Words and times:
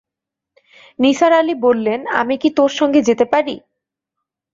নিসার 0.99 1.31
আলি 1.33 1.55
বললেন, 1.65 1.99
আমি 2.21 2.35
কি 2.37 2.49
তোর 2.57 2.71
সঙ্গে 2.79 2.99
যেতে 3.01 3.25
পারি? 3.33 3.55